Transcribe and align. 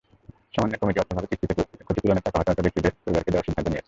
সমন্বয় 0.53 0.79
কমিটি 0.81 0.99
অর্থাভাবে 1.01 1.27
কিস্তিতে 1.29 1.53
ক্ষতিপূরণের 1.87 2.25
টাকা 2.25 2.39
হতাহত 2.39 2.59
ব্যক্তিদের 2.65 2.91
পরিবারকে 3.03 3.31
দেওয়ার 3.31 3.45
সিদ্ধান্ত 3.47 3.67
নিয়েছে। 3.69 3.79